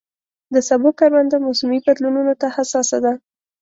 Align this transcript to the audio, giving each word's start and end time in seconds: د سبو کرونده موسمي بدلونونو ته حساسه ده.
د 0.53 0.55
سبو 0.69 0.89
کرونده 0.99 1.37
موسمي 1.45 1.79
بدلونونو 1.85 2.33
ته 2.41 2.47
حساسه 2.55 2.97
ده. 3.05 3.13